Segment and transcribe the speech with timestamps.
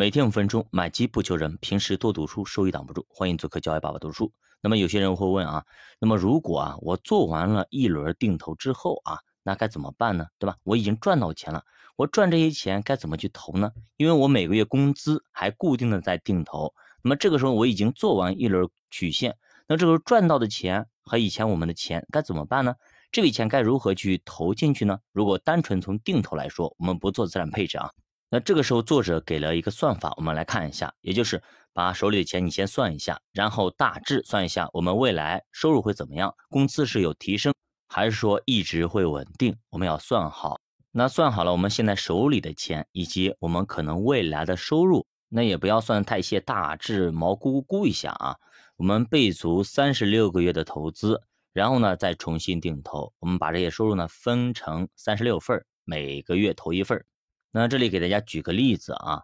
[0.00, 3.04] 每天五分钟，买基不求人，平时多读书，收益挡不住。
[3.08, 4.32] 欢迎做客教育爸爸读书。
[4.60, 5.64] 那么有些人会问啊，
[5.98, 10.28] 那么如果啊我做完了一轮定投之后啊，那该怎么办呢？
[10.38, 10.56] 对吧？
[10.62, 11.64] 我已经赚到钱了，
[11.96, 13.72] 我赚这些钱该怎么去投呢？
[13.96, 16.72] 因为我每个月工资还固定的在定投，
[17.02, 19.36] 那么这个时候我已经做完一轮曲线，
[19.66, 22.76] 那这个时候赚到的钱和以前我们的钱该怎么办呢？
[23.10, 25.00] 这笔钱该如何去投进去呢？
[25.10, 27.90] 如果单纯从定投来说，我们不做资产配置啊。
[28.30, 31.42] 那这个时候，作者给了一个算法，我们来看一下，也就是
[31.72, 37.54] 把手里的钱你先算一下，然后大致算一下我们未来收入会怎么样，工资是有提升
[37.88, 40.60] 还是说一直会稳定，我们要算好。
[40.90, 48.36] 那算好了，我们现在手里的钱以及我们可能未来的收入，那也不要算太细，大致毛估估一下啊。
[48.76, 57.02] 我们备足三十六个月的投资，然后呢再重新定投，我们把这些收入呢分成三十六份，每个月投一份。
[57.50, 59.22] 那这里给大家举个例子啊，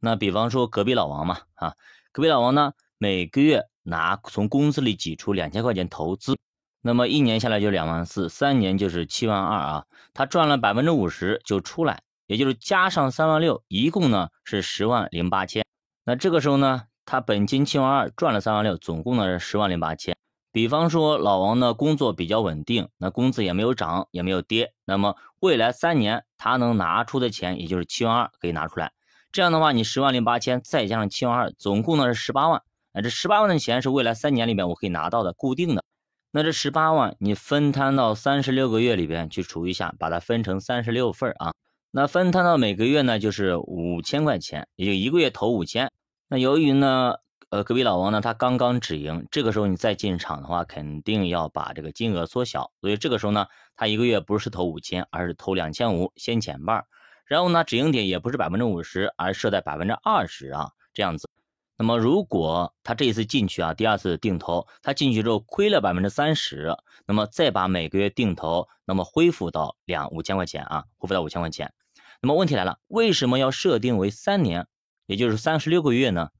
[0.00, 1.74] 那比方说隔壁老王嘛，啊，
[2.12, 6.38] 隔壁老王呢每个月拿从工资里挤出两千块钱投资，
[6.80, 15.64] 那么一年下来就两万四，三年就是七万二啊，他赚了百分之五十就出来，也就是加上三万六，一共呢是十万零八千。
[16.04, 20.16] 那这个时候呢，他本金七万二，赚了三万六，总共呢是十万零八千。
[20.54, 28.92] 比方说老王的工作比较稳定，那工资也没有涨也没有跌，那么未来三年他能拿出的钱也就是七万二可以拿出来。
[29.32, 32.62] 这样的话，你十万零八千再加上七万二，总共呢是十八万。
[32.92, 35.82] 那这十八万的钱是未来三年里面我可以拿到的固定的。
[36.30, 41.52] 那这十八万你分摊到三十六个月里边去除一下，把它分成三十六份啊。
[41.90, 45.90] 那分摊到每个月呢就是五千块钱，也就一个月投五千。
[46.28, 47.16] 那由于呢。
[47.54, 52.72] 呃，隔壁老王呢，他刚刚止盈，这个时候你再进场的话，肯定要把这个金额缩小。
[52.80, 56.84] 所以这个时候呢，他一个月不是投五千，而是投两千五，先减半。
[57.26, 61.30] 然后呢，止盈点也不是百分之五十，而设在百分之二十啊，这样子。
[61.78, 66.76] 那么如果他这一次进去啊，第二次定投，他进去之后亏了百分之三十，
[67.06, 71.72] 那么再把每个月定投，那么恢复到两五千块钱啊，恢复到五千块钱。
[72.20, 74.66] 那么问题来了，为什么要设定为三年，
[75.06, 76.30] 也就是三十六个月呢？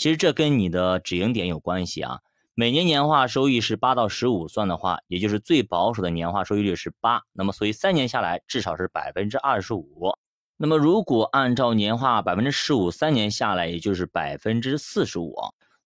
[0.00, 2.20] 其实这跟你的止盈点有关系啊。
[2.54, 7.20] 每年年化收益是八到十五算的话，也就是最保守的年化收益率是八。
[7.34, 10.14] 那么所以三年下来至少是百分之二十五。
[10.56, 15.34] 那么如果按照年化百分之十五，三年下来也就是百分之四十五。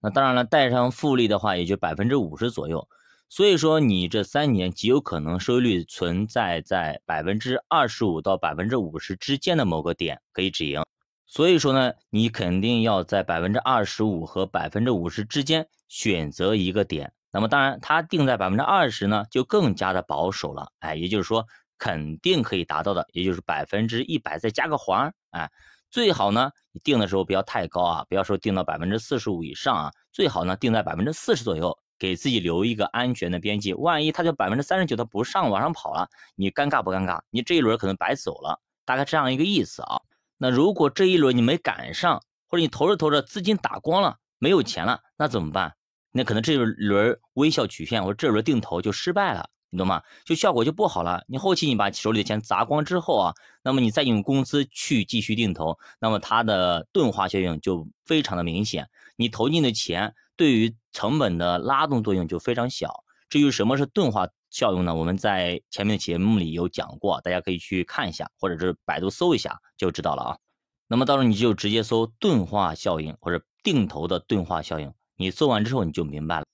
[0.00, 2.88] 那当然了，带上复利的话也就百分之五十左右。
[3.28, 10.84] 所以说你这三年极有可能收益率存在在百分之二十五到百分之五十之间的某个点可以止盈。
[11.26, 17.12] 所以说呢，你肯定要在百分之二十五和百分之五十之间选择一个点。
[17.32, 20.70] 那么当然，它定在百分之二十呢，就更加的保守了。
[20.78, 21.44] 哎，也就是说，
[21.78, 25.12] 肯定可以达到的，也就是百分之一百再加个环。
[25.30, 25.50] 哎，
[25.90, 33.74] 最好呢，你定的时候不要太高啊，不要说定到百分之四十五以上啊，最好呢定在百分之四十左右，给自己留一个安全的边际。
[33.74, 37.20] 万一它就百分之三十九它不上往上跑了，你尴尬不尴尬？
[37.30, 40.00] 你这一轮可能白走了，大概这样一个意思啊。
[40.44, 45.72] 那如果这一轮你没赶上，或者你投着投着资金打光了，没有钱了，那怎么办？
[46.12, 50.02] 那可能这一轮微笑曲线或者这轮定投就失败了，你懂吗？
[50.26, 51.24] 就效果就不好了。
[51.28, 58.90] 你后期你把手里的钱砸光之后啊，那么你再用工资去继续定投，那么它的钝化效应就非常的明显。
[59.16, 63.03] 你投进的钱对于成本的拉动作用就非常小。
[63.34, 64.28] 至于什么是钝化？
[64.48, 64.94] 效应呢？
[64.94, 70.38] 我们在前面的节目里有讲过，大家可以去看一下，或者是百度搜一下就知道了啊。
[70.86, 76.46] 那么到时候你就直接搜钝化效应或者定投的钝化效应，你搜完之后你就明白了。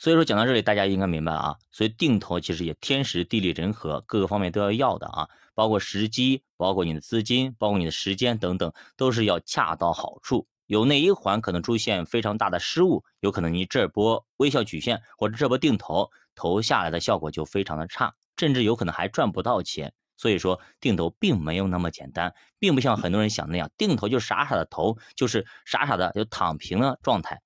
[0.00, 1.56] 所以说讲到这里，大家应该明白了啊。
[1.70, 10.48] 所以定投其实也天时地利人和各个方面都要要的啊，包括时机，包括你的资金，包括你的时间等等，都是要恰到好处。
[10.66, 16.10] 有那一环可能出现非常大的失误，有可能你这波微笑曲线或者这波定投。
[16.38, 19.94] 投下来的效果就非常的差，甚至有可能还赚不到钱。
[20.18, 27.40] 所以说定投并没有那么简单，并不像很多人想那样，定投就傻傻的投，就是傻傻的就躺平的状态。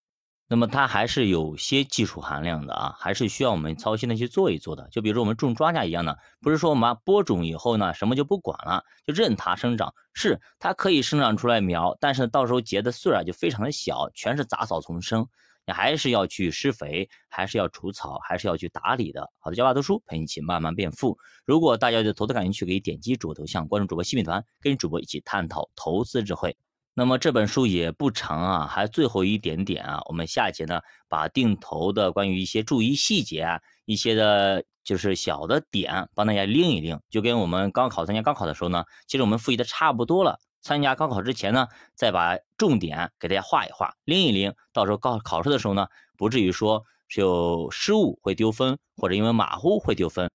[0.52, 4.88] 那么它还是有些技术含量的啊，还是需要我们操心的去做一做的。
[4.90, 9.94] 就比如说我们种庄稼一样的，不是说我们播种以后呢，什么就不管了，就任它生长。
[10.12, 15.24] 是它可以生长出来苗，但是到时候结的穗儿就非常的小，全是杂草丛生。
[15.68, 19.30] 你还是要去施肥，还是要除草，还是要去打理的。
[19.38, 21.16] 好的，教爸读书陪你一起慢慢变富。
[21.44, 26.56] 如果大家对投资感兴趣，可以点击主播头像，关注主播新品团，跟主播一起探讨投资智慧。
[27.00, 30.02] 那么这本书也不长啊，还最后一点点啊。
[30.04, 40.38] 我们下一节呢，把定投的关于一些注意细节啊，一些的就是小的点，帮大家拎一拎，就跟我们高考参加高考的时候呢，其实我们复习的差不多了。
[40.60, 45.86] 参加高考之前呢，再把重点给大家画一画，拎一拎，到时候高考试的时候呢，
[46.18, 50.30] 不至于说是有失误会丢分，或者因为马虎会丢分，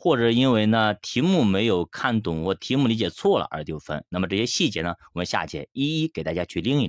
[0.00, 4.04] 或者因为呢题目没有看懂我题目理解错了而丢分。
[4.08, 6.86] 那么这些细节呢，我们下节一一给大家去拎一。